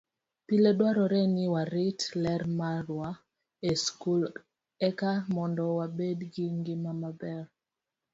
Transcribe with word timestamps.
Pile 0.47 0.69
dwarore 0.77 1.21
ni 1.33 1.45
warit 1.53 2.01
ler 2.23 2.41
marwa 2.59 3.09
e 3.69 3.71
skul 3.83 4.21
eka 4.87 5.11
mondo 5.35 5.63
wabed 5.77 6.19
gi 6.33 6.45
ngima 6.57 6.91
maber. 7.01 7.43